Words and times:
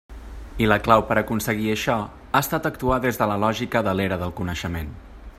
I 0.63 0.67
la 0.69 0.77
clau 0.85 1.03
per 1.09 1.17
aconseguir 1.21 1.67
això 1.73 1.97
ha 2.31 2.41
estat 2.45 2.65
actuar 2.71 2.99
des 3.03 3.21
de 3.23 3.27
la 3.33 3.35
lògica 3.45 3.83
de 3.89 3.95
l'Era 4.01 4.19
del 4.23 4.35
Coneixement. 4.41 4.89